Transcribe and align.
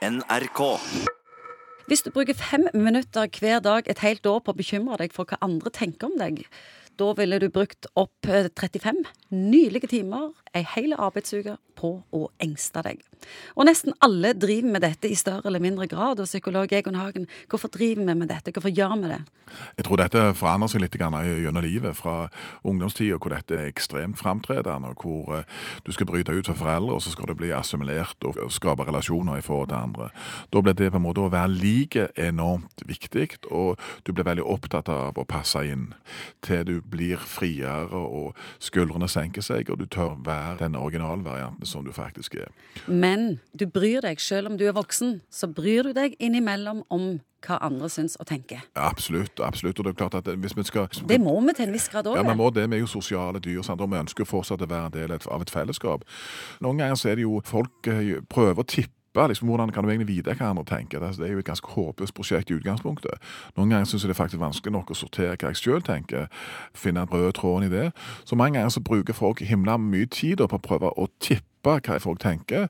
NRK. 0.00 0.60
Hvis 1.84 2.00
du 2.00 2.08
bruker 2.14 2.32
fem 2.32 2.62
minutter 2.72 3.26
hver 3.36 3.58
dag 3.60 3.88
et 3.90 4.00
helt 4.00 4.24
år 4.24 4.38
på 4.40 4.54
å 4.54 4.56
bekymre 4.56 4.96
deg 4.96 5.12
for 5.12 5.28
hva 5.28 5.36
andre 5.44 5.68
tenker 5.76 6.08
om 6.08 6.14
deg, 6.16 6.46
da 6.96 7.10
ville 7.18 7.36
du 7.42 7.50
brukt 7.52 7.84
opp 8.00 8.28
eh, 8.28 8.48
35 8.48 9.02
nylige 9.34 9.90
timer, 9.92 10.30
ei 10.56 10.64
hel 10.72 10.96
arbeidsuke, 10.96 11.58
på 11.80 11.94
å 12.12 12.26
engste 12.42 12.84
deg. 12.84 13.00
Og 13.56 13.66
nesten 13.68 13.94
alle 14.04 14.32
driver 14.38 14.72
med 14.76 14.84
dette 14.84 15.10
i 15.10 15.18
større 15.18 15.48
eller 15.50 15.62
mindre 15.62 15.88
grad. 15.90 16.20
Og 16.20 16.28
psykolog 16.28 16.72
Egon 16.72 16.98
Hagen, 16.98 17.26
hvorfor 17.50 17.68
driver 17.72 18.04
vi 18.04 18.14
med 18.14 18.30
dette? 18.30 18.52
Hvorfor 18.52 18.72
gjør 18.72 18.96
vi 19.02 19.12
det? 19.12 19.20
Jeg 19.76 19.84
tror 19.86 19.98
dette 19.98 20.22
forandrer 20.38 20.70
seg 20.70 20.84
litt 20.84 20.96
grann 20.96 21.16
gjennom 21.26 21.64
livet. 21.64 21.96
Fra 21.98 22.28
ungdomstida, 22.64 23.18
hvor 23.18 23.34
dette 23.34 23.56
er 23.56 23.70
ekstremt 23.70 24.18
framtredende, 24.20 24.92
og 24.92 25.04
hvor 25.04 25.40
eh, 25.40 25.58
du 25.86 25.92
skal 25.92 26.08
bryte 26.08 26.34
ut 26.34 26.46
for 26.46 26.58
foreldre, 26.58 26.96
og 26.96 27.02
så 27.02 27.12
skal 27.14 27.30
du 27.30 27.36
bli 27.38 27.52
assimilert 27.54 28.28
og 28.28 28.38
skape 28.52 28.86
relasjoner 28.86 29.40
i 29.40 29.44
forhold 29.44 29.70
til 29.72 29.80
andre. 29.80 30.10
Da 30.52 30.62
blir 30.62 30.76
det 30.78 30.92
på 30.92 31.00
en 31.00 31.06
måte 31.06 31.24
å 31.24 31.32
være 31.32 31.52
like 31.52 32.08
enormt 32.16 32.84
viktig, 32.86 33.28
og 33.50 33.80
du 34.06 34.12
blir 34.12 34.28
veldig 34.28 34.46
opptatt 34.46 34.90
av 34.92 35.18
å 35.18 35.26
passe 35.28 35.64
inn 35.66 35.90
til 36.46 36.64
du 36.68 36.76
blir 36.80 37.20
friere, 37.20 37.90
og 37.90 38.38
skuldrene 38.62 39.08
senker 39.10 39.44
seg, 39.44 39.70
og 39.70 39.82
du 39.82 39.88
tør 39.90 40.16
være 40.24 40.60
den 40.64 40.78
originalvarianten 40.78 41.66
som 41.70 41.86
du 41.86 41.92
faktisk 41.94 42.36
er. 42.40 42.50
Men 42.86 43.40
du 43.56 43.66
bryr 43.70 44.04
deg, 44.04 44.20
selv 44.20 44.50
om 44.50 44.58
du 44.60 44.66
er 44.68 44.76
voksen, 44.76 45.20
så 45.30 45.48
bryr 45.50 45.88
du 45.88 45.94
deg 45.96 46.18
innimellom 46.20 46.84
om 46.90 47.10
hva 47.46 47.56
andre 47.64 47.88
syns 47.88 48.16
og 48.20 48.28
tenker. 48.28 48.62
Absolutt. 48.76 49.40
absolutt, 49.40 49.78
og 49.78 49.86
det 49.86 49.94
er 49.94 49.98
klart 50.02 50.14
at 50.14 50.28
hvis 50.28 50.56
vi 50.56 50.64
skal 50.68 50.88
Det 51.08 51.20
må 51.20 51.40
vi 51.40 51.54
til 51.56 51.68
en 51.68 51.72
viss 51.72 51.88
grad 51.88 52.06
òg. 52.06 52.16
Ja, 52.16 52.22
vi 52.22 52.36
må 52.36 52.50
det. 52.50 52.68
Vi 52.70 52.76
er 52.76 52.84
jo 52.84 52.86
sosiale 52.86 53.40
dyr, 53.40 53.62
sant? 53.62 53.80
og 53.80 53.90
vi 53.90 53.96
ønsker 53.96 54.24
fortsatt 54.24 54.62
å 54.62 54.68
være 54.68 54.86
en 54.86 54.96
del 54.98 55.12
av 55.16 55.42
et 55.42 55.50
fellesskap. 55.50 56.04
Noen 56.60 56.78
ganger 56.78 56.94
så 56.94 57.10
er 57.10 57.20
det 57.20 57.28
jo 57.28 57.40
folk 57.44 57.86
eh, 57.88 58.18
prøver 58.28 58.60
å 58.60 58.68
tippe 58.68 59.28
liksom, 59.28 59.48
hvordan 59.48 59.72
kan 59.72 59.84
du 59.84 59.90
egentlig 59.90 60.16
vite 60.16 60.34
hva 60.38 60.50
andre 60.52 60.64
tenker. 60.64 61.00
Det 61.00 61.26
er 61.26 61.32
jo 61.32 61.38
et 61.38 61.48
ganske 61.48 61.66
håpløst 61.66 62.14
prosjekt 62.14 62.50
i 62.50 62.54
utgangspunktet. 62.54 63.18
Noen 63.56 63.70
ganger 63.70 63.84
syns 63.84 64.04
jeg 64.04 64.12
det 64.12 64.16
er 64.16 64.22
faktisk 64.22 64.40
vanskelig 64.40 64.72
nok 64.72 64.90
å 64.90 64.98
sortere 64.98 65.36
hva 65.36 65.50
jeg 65.50 65.62
sjøl 65.62 65.82
tenker, 65.82 66.28
finne 66.74 67.02
den 67.02 67.12
røde 67.14 67.32
tråden 67.32 67.66
i 67.66 67.72
det. 67.72 67.90
Så 68.24 68.36
mange 68.36 68.58
ganger 68.58 68.70
så 68.70 68.80
bruker 68.80 69.16
folk 69.16 69.42
himla 69.42 69.78
mye 69.80 70.06
tid 70.06 70.44
på 70.44 70.60
å 70.60 70.62
prøve 70.62 70.92
å 70.94 71.08
tippe 71.18 71.49
hva 71.62 71.98
folk 72.00 72.20
tenker, 72.22 72.68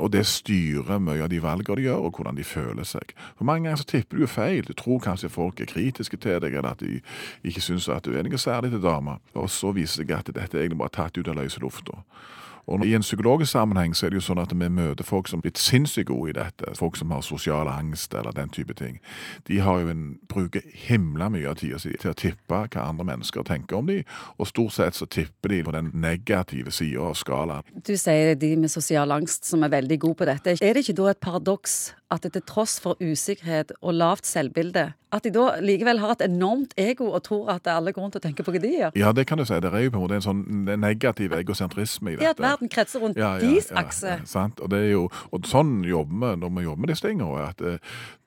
og 0.00 0.12
det 0.12 0.24
styrer 0.26 0.98
mye 1.02 1.22
av 1.24 1.30
de 1.30 1.40
valgene 1.42 1.78
de 1.78 1.86
gjør, 1.86 2.06
og 2.08 2.18
hvordan 2.18 2.38
de 2.38 2.44
føler 2.44 2.84
seg. 2.84 3.14
For 3.38 3.44
Mange 3.44 3.68
ganger 3.68 3.82
så 3.82 3.88
tipper 3.90 4.16
du 4.16 4.24
jo 4.24 4.30
feil. 4.30 4.64
Du 4.66 4.74
tror 4.74 5.02
kanskje 5.02 5.32
folk 5.32 5.60
er 5.60 5.70
kritiske 5.70 6.16
til 6.16 6.40
deg, 6.42 6.54
eller 6.54 6.74
at 6.74 6.82
de 6.82 7.00
ikke 7.46 7.62
syns 7.64 7.88
at 7.88 8.04
du 8.04 8.16
er 8.16 8.26
noe 8.26 8.38
særlig 8.40 8.72
til 8.74 8.82
dama, 8.82 9.18
og 9.34 9.50
så 9.50 9.72
viser 9.72 10.02
det 10.02 10.10
seg 10.10 10.18
at 10.18 10.34
dette 10.34 10.58
er 10.58 10.66
egentlig 10.66 10.82
bare 10.82 10.96
tatt 10.98 11.18
ut 11.18 11.28
av 11.28 11.38
løse 11.38 11.62
lufta. 11.62 12.02
Og 12.66 12.86
I 12.86 12.94
en 12.94 13.04
psykologisk 13.04 13.52
sammenheng 13.52 13.94
så 13.94 14.06
er 14.06 14.10
det 14.10 14.20
jo 14.20 14.26
sånn 14.26 14.42
at 14.42 14.52
vi 14.54 14.68
møter 14.68 15.06
folk 15.06 15.28
som 15.30 15.38
er 15.38 15.46
blitt 15.46 15.60
sinnssykt 15.62 16.08
gode 16.10 16.32
i 16.32 16.36
dette. 16.36 16.74
Folk 16.78 16.98
som 16.98 17.12
har 17.14 17.22
sosial 17.22 17.70
angst 17.70 18.14
eller 18.14 18.34
den 18.34 18.50
type 18.50 18.74
ting. 18.74 18.98
De 19.46 19.60
har 19.62 19.82
jo 19.82 19.92
en, 19.92 20.04
bruker 20.30 20.64
himla 20.86 21.28
mye 21.32 21.48
av 21.50 21.60
tida 21.60 21.78
si 21.82 21.94
til 21.94 22.10
å 22.10 22.18
tippe 22.18 22.62
hva 22.66 22.86
andre 22.88 23.06
mennesker 23.06 23.46
tenker 23.46 23.78
om 23.78 23.90
dem, 23.90 24.02
og 24.38 24.50
stort 24.50 24.74
sett 24.76 24.98
så 24.98 25.06
tipper 25.06 25.54
de 25.54 25.62
på 25.66 25.74
den 25.76 25.92
negative 25.94 26.74
sida 26.74 27.06
av 27.10 27.14
skalaen. 27.18 27.66
Du 27.86 27.94
sier 27.96 28.34
de 28.34 28.54
med 28.58 28.72
sosial 28.72 29.14
angst 29.14 29.46
som 29.46 29.62
er 29.62 29.74
veldig 29.76 30.00
gode 30.02 30.20
på 30.22 30.28
dette. 30.28 30.58
Er 30.60 30.74
det 30.74 30.86
ikke 30.86 30.98
da 30.98 31.12
et 31.12 31.22
paradoks 31.22 31.78
at 32.10 32.22
til 32.22 32.42
tross 32.46 32.78
for 32.80 32.94
usikkerhet 33.02 33.72
og 33.82 33.94
lavt 33.94 34.26
selvbilde, 34.26 34.92
at 35.16 35.24
de 35.24 35.30
da 35.32 35.44
likevel 35.62 36.00
har 36.02 36.12
et 36.16 36.22
enormt 36.26 36.74
ego 36.78 37.06
og 37.14 37.22
tror 37.24 37.48
at 37.54 37.62
det 37.64 37.70
er 37.72 37.78
alle 37.78 37.92
grunn 37.94 38.10
til 38.12 38.18
å 38.20 38.24
tenke 38.24 38.44
på 38.44 38.52
hva 38.52 38.60
de 38.60 38.68
gjør? 38.74 38.90
Ja, 38.98 39.12
det 39.16 39.24
kan 39.30 39.38
du 39.38 39.44
si. 39.46 39.54
Det 39.62 39.70
er 39.70 39.84
jo 39.86 39.92
på 39.94 40.00
en 40.00 40.02
måte 40.02 40.18
en 40.18 40.24
sånn 40.24 40.40
negativ 40.82 41.32
egosentrisme 41.38 42.12
i 42.12 42.16
dette. 42.18 42.26
Det 42.26 42.32
at 42.34 42.42
verden 42.42 42.70
kretser 42.72 43.00
rundt 43.00 43.16
Ja, 43.18 43.36
ja, 43.38 43.46
deres 43.46 43.70
ja, 43.70 43.78
akse. 43.80 44.16
sant? 44.28 44.60
Og, 44.60 44.68
det 44.74 44.80
er 44.82 44.90
jo, 44.92 45.06
og 45.32 45.46
sånn 45.48 45.84
jobber 45.86 46.34
vi 46.34 46.40
når 46.42 46.52
vi 46.58 46.64
jobber 46.66 46.82
med 46.84 46.92
disse 46.92 47.06
tingene. 47.06 47.46
At 47.46 47.62
eh, 47.62 47.78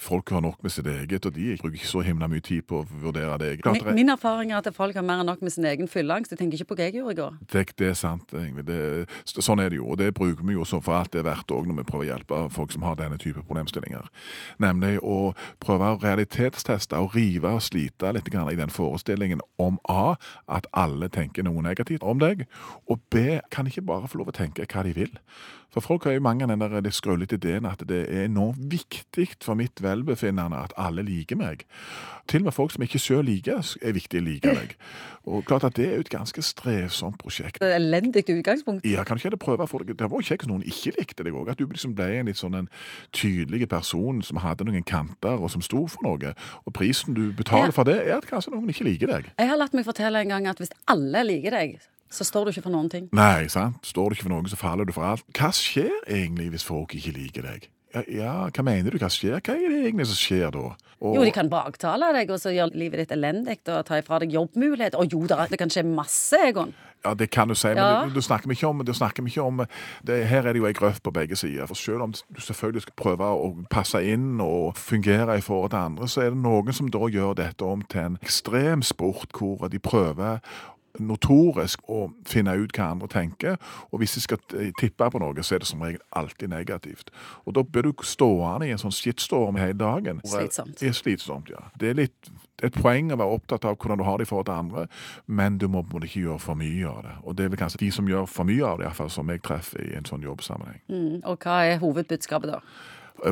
folk 0.00 0.30
har 0.36 0.44
nok 0.44 0.62
med 0.62 0.72
sitt 0.76 0.86
eget, 0.92 1.26
og 1.26 1.34
de 1.34 1.56
bruker 1.60 1.80
ikke 1.80 1.90
så 1.90 2.04
himla 2.06 2.28
mye 2.30 2.44
tid 2.44 2.62
på 2.68 2.82
å 2.84 2.86
vurdere 3.02 3.38
det. 3.42 3.50
Klart, 3.64 3.82
Min, 3.88 3.94
min 4.04 4.14
erfaring 4.14 4.52
er 4.52 4.60
at 4.60 4.70
folk 4.76 4.94
har 5.00 5.04
mer 5.08 5.24
enn 5.24 5.30
nok 5.32 5.42
med 5.42 5.56
sin 5.56 5.64
egen 5.66 5.88
fylleangst. 5.90 6.30
De 6.30 6.38
tenker 6.38 6.60
ikke 6.60 6.70
på 6.74 6.78
hva 6.78 6.88
jeg 6.90 7.00
gjorde 7.00 7.16
i 7.16 7.20
går. 7.22 7.40
det, 7.56 7.66
det 7.80 7.90
er 7.94 7.98
sant, 7.98 8.36
egentlig. 8.36 8.66
Det, 8.68 9.08
sånn 9.32 9.64
er 9.64 9.72
det 9.72 9.80
jo. 9.80 9.88
Og 9.90 9.98
det 10.04 10.12
bruker 10.14 10.44
vi 10.46 10.54
jo 10.60 10.68
så 10.68 10.80
for 10.84 11.00
alt 11.00 11.12
det 11.16 11.24
er 11.24 11.28
verdt 11.32 11.50
òg 11.56 11.66
når 11.72 11.80
vi 11.82 11.88
prøver 11.90 12.06
å 12.06 12.10
hjelpe 12.12 12.44
folk 12.54 12.76
som 12.76 12.84
har 12.86 13.00
denne 13.00 13.18
type 13.18 13.42
problemstillinger. 13.66 14.08
Nemlig 14.58 14.98
å 15.02 15.34
prøve 15.60 15.94
å 15.94 16.00
realitetsteste 16.02 16.96
og 16.96 17.14
rive 17.16 17.56
og 17.56 17.62
slite 17.62 18.12
litt 18.12 18.28
i 18.28 18.56
den 18.56 18.70
forestillingen 18.70 19.40
om 19.58 19.78
A, 19.88 20.16
at 20.48 20.66
alle 20.72 21.08
tenker 21.08 21.42
noe 21.42 21.62
negativt 21.62 22.02
om 22.02 22.18
deg, 22.18 22.46
og 22.88 23.00
B, 23.10 23.40
kan 23.50 23.66
ikke 23.66 23.82
bare 23.82 24.08
få 24.08 24.18
lov 24.18 24.28
å 24.28 24.36
tenke 24.36 24.66
hva 24.66 24.82
de 24.84 24.92
vil. 24.94 25.18
For 25.76 25.84
folk 25.84 26.06
har 26.08 26.14
jo 26.16 26.22
mange 26.24 26.46
den 26.48 26.60
der 26.60 26.90
skrøllete 26.90 27.36
ideen 27.36 27.66
at 27.68 27.82
det 27.84 27.98
er 28.08 28.24
enormt 28.24 28.62
viktig 28.72 29.26
for 29.44 29.58
mitt 29.60 29.82
velbefinnende 29.84 30.56
at 30.56 30.72
alle 30.80 31.02
liker 31.04 31.36
meg. 31.36 31.66
Til 32.28 32.40
og 32.40 32.44
med 32.48 32.54
folk 32.56 32.72
som 32.72 32.84
ikke 32.86 32.98
sjøl 32.98 33.26
liker, 33.28 33.60
er 33.82 33.92
viktig 33.92 34.22
å 34.22 34.24
like 34.24 34.54
deg. 34.56 34.72
Og 35.28 35.44
klart 35.44 35.66
at 35.68 35.76
det 35.76 35.84
er 35.90 35.98
jo 35.98 36.06
et 36.06 36.10
ganske 36.14 36.42
strevsomt 36.42 37.18
prosjekt. 37.20 37.60
Det 37.60 37.68
er 37.68 37.76
elendig 37.76 38.24
utgangspunkt. 38.24 38.86
Ja, 38.88 39.04
kan 39.04 39.20
ikke 39.20 39.34
det 39.34 39.40
prøve 39.42 39.66
få 39.68 39.82
deg 39.82 39.98
Det 39.98 40.08
var 40.08 40.22
jo 40.22 40.28
kjekt 40.30 40.46
hvis 40.46 40.50
noen 40.50 40.64
ikke 40.64 40.94
likte 40.96 41.26
deg 41.26 41.36
òg. 41.36 41.50
At 41.52 41.60
du 41.60 41.66
liksom 41.66 41.92
ble 41.98 42.08
en 42.22 42.30
litt 42.30 42.40
sånn 42.40 42.56
en 42.56 42.70
tydelig 43.12 43.68
person 43.68 44.22
som 44.24 44.40
hadde 44.40 44.64
noen 44.64 44.86
kanter, 44.86 45.36
og 45.36 45.52
som 45.52 45.60
sto 45.60 45.84
for 45.92 46.08
noe. 46.08 46.32
Og 46.64 46.72
prisen 46.72 47.12
du 47.12 47.28
betaler 47.36 47.76
for 47.76 47.84
det, 47.84 47.98
er 48.06 48.16
at 48.16 48.30
kanskje 48.30 48.54
noen 48.54 48.72
ikke 48.72 48.88
liker 48.88 49.12
deg. 49.12 49.28
Jeg 49.36 49.52
har 49.52 49.60
latt 49.60 49.76
meg 49.76 49.84
fortelle 49.84 50.24
en 50.24 50.32
gang 50.32 50.48
at 50.48 50.62
hvis 50.62 50.72
alle 50.88 51.20
liker 51.28 51.52
deg, 51.52 51.76
så 52.16 52.24
står 52.26 52.48
du 52.48 52.54
ikke 52.54 52.66
for 52.66 52.74
noen 52.74 52.88
ting. 52.92 53.08
Nei, 53.16 53.46
sant. 53.52 53.78
Står 53.86 54.10
du 54.10 54.16
ikke 54.16 54.26
for 54.30 54.34
noe, 54.34 54.48
så 54.50 54.56
faller 54.60 54.88
du 54.88 54.92
for 54.96 55.04
alt. 55.12 55.24
Hva 55.36 55.52
skjer 55.54 55.92
egentlig 56.08 56.50
hvis 56.56 56.64
folk 56.66 56.96
ikke 56.96 57.12
liker 57.16 57.42
deg? 57.52 57.68
Ja, 57.96 58.02
ja, 58.12 58.32
hva 58.52 58.62
mener 58.66 58.92
du? 58.92 58.98
Hva 59.00 59.08
skjer? 59.08 59.38
Hva 59.40 59.54
er 59.56 59.70
det 59.72 59.84
egentlig 59.86 60.04
som 60.10 60.18
skjer 60.20 60.50
da? 60.52 60.64
Og- 61.00 61.14
Jo, 61.16 61.22
de 61.24 61.30
kan 61.32 61.48
baktale 61.48 62.10
deg 62.12 62.30
og 62.30 62.38
så 62.40 62.50
gjøre 62.52 62.74
livet 62.76 62.98
ditt 63.04 63.12
elendig 63.16 63.58
og 63.68 63.84
ta 63.86 64.00
ifra 64.00 64.18
deg 64.20 64.32
jobbmuligheter. 64.34 64.98
Og 65.00 65.12
jo 65.12 65.22
da, 65.26 65.46
det 65.48 65.58
kan 65.60 65.68
skje 65.72 65.84
masse, 65.84 66.36
Egon. 66.48 66.74
Ja, 67.04 67.14
det 67.14 67.30
kan 67.30 67.48
du 67.48 67.54
si, 67.54 67.68
men 67.68 67.76
Ja. 67.76 68.04
du, 68.12 68.20
snakker 68.20 68.50
ikke 68.50 68.66
om, 68.68 68.78
du 68.84 68.92
snakker 68.92 69.22
ikke 69.24 69.42
om 69.44 69.64
det, 70.04 70.26
Her 70.26 70.38
er 70.48 70.52
det 70.52 70.56
jo 70.60 70.66
ei 70.66 70.72
grøft 70.72 71.02
på 71.04 71.12
begge 71.12 71.36
sider. 71.36 71.66
For 71.66 71.74
selv 71.74 72.02
om 72.02 72.10
du 72.12 72.40
selvfølgelig 72.40 72.82
skal 72.82 72.94
prøve 72.96 73.20
å 73.22 73.64
passe 73.70 74.02
inn 74.02 74.40
og 74.40 74.74
fungere 74.76 75.36
i 75.38 75.40
forhold 75.40 75.70
til 75.70 75.78
andre, 75.78 76.04
så 76.08 76.22
er 76.26 76.30
det 76.30 76.38
noen 76.42 76.72
som 76.74 76.88
da 76.90 76.98
gjør 76.98 77.34
dette 77.36 77.62
om 77.62 77.82
til 77.82 78.00
en 78.00 78.18
ekstrem 78.22 78.82
sport 78.82 79.32
hvor 79.38 79.68
de 79.70 79.78
prøver 79.78 80.40
notorisk 80.98 81.82
å 81.90 82.06
finne 82.28 82.56
ut 82.56 82.74
hva 82.76 82.90
andre 82.94 83.08
tenker, 83.12 83.60
og 83.90 84.00
hvis 84.02 84.16
de 84.16 84.24
skal 84.24 84.40
tippe 84.80 85.10
på 85.12 85.22
noe, 85.22 85.44
så 85.44 85.56
er 85.56 85.64
det 85.64 85.70
som 85.70 85.84
regel 85.84 86.02
alltid 86.16 86.52
negativt. 86.52 87.12
Og 87.44 87.56
da 87.58 87.64
blir 87.64 87.88
du 87.88 88.06
stående 88.06 88.68
i 88.68 88.74
en 88.74 88.82
sånn 88.82 88.94
skittstorm 88.94 89.60
hele 89.60 89.78
dagen. 89.78 90.20
Slitsomt. 90.26 90.78
Det 90.80 90.90
er 90.90 90.96
slitsomt, 90.96 91.52
ja. 91.52 91.68
Det 91.78 91.92
er 91.92 92.04
litt 92.04 92.34
det 92.56 92.64
er 92.64 92.70
et 92.72 92.76
poeng 92.80 93.10
å 93.12 93.18
være 93.20 93.36
opptatt 93.36 93.66
av 93.68 93.74
hvordan 93.76 94.00
du 94.00 94.04
har 94.06 94.16
det 94.16 94.24
i 94.24 94.28
forhold 94.30 94.46
til 94.48 94.56
andre, 94.56 94.86
men 95.28 95.58
du 95.60 95.66
må 95.68 95.82
må 95.92 96.00
ikke 96.00 96.22
gjøre 96.22 96.40
for 96.40 96.56
mye 96.56 96.88
av 96.88 97.02
det. 97.04 97.14
Og 97.28 97.36
det 97.36 97.44
er 97.44 97.50
vel 97.52 97.60
kanskje 97.60 97.82
de 97.82 97.90
som 97.92 98.08
gjør 98.08 98.24
for 98.32 98.48
mye 98.48 98.64
av 98.64 98.78
det, 98.80 98.86
iallfall 98.86 99.10
som 99.12 99.28
jeg 99.28 99.42
treffer 99.44 99.82
i 99.84 99.92
en 99.98 100.08
sånn 100.08 100.24
jobbsammenheng. 100.24 100.80
Mm, 100.88 101.18
og 101.28 101.44
hva 101.44 101.58
er 101.68 101.82
hovedbudskapet 101.82 102.54
da? 102.54 102.62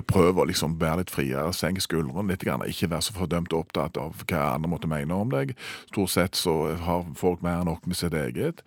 Prøv 0.09 0.39
å 0.41 0.47
liksom 0.49 0.78
være 0.81 1.03
litt 1.03 1.11
friere, 1.12 1.53
senke 1.53 1.83
skuldrene 1.84 2.28
litt, 2.31 2.45
grann, 2.45 2.65
ikke 2.67 2.89
være 2.91 3.05
så 3.06 3.15
fordømt 3.17 3.53
opptatt 3.53 3.99
av 4.00 4.22
hva 4.25 4.43
andre 4.55 4.71
måtte 4.72 4.89
mene 4.91 5.15
om 5.15 5.31
deg. 5.33 5.55
Stort 5.91 6.11
sett 6.15 6.39
så 6.39 6.75
har 6.87 7.05
folk 7.19 7.43
mer 7.45 7.61
enn 7.61 7.69
nok 7.69 7.87
med 7.87 7.97
sitt 7.97 8.17
eget. 8.19 8.62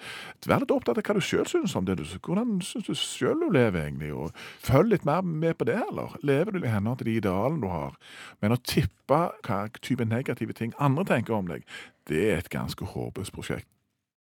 Vær 0.48 0.62
litt 0.64 0.72
opptatt 0.72 0.98
av 1.02 1.04
hva 1.04 1.18
du 1.18 1.22
sjøl 1.26 1.48
syns 1.50 1.76
om 1.76 1.86
det. 1.86 1.98
du- 1.98 2.04
Hvordan 2.20 2.62
syns 2.62 2.86
du 2.86 2.94
sjøl 2.94 3.40
du 3.40 3.50
lever, 3.50 3.88
egentlig? 3.90 4.14
Og 4.16 4.32
følg 4.62 4.90
litt 4.92 5.06
mer 5.06 5.22
med 5.22 5.58
på 5.58 5.66
det, 5.66 5.82
eller? 5.90 6.16
Lever 6.24 6.52
du 6.52 6.60
i 6.64 6.70
henhold 6.70 7.00
til 7.00 7.06
de 7.06 7.20
idealene 7.22 7.62
du 7.62 7.68
har? 7.68 7.94
Men 8.42 8.52
å 8.52 8.62
tippe 8.64 9.32
hva 9.44 9.70
type 9.82 10.06
negative 10.06 10.54
ting 10.54 10.74
andre 10.80 11.04
tenker 11.06 11.34
om 11.34 11.48
deg, 11.48 11.64
det 12.06 12.32
er 12.32 12.38
et 12.38 12.50
ganske 12.50 12.86
håpløst 12.86 13.32
prosjekt. 13.34 13.68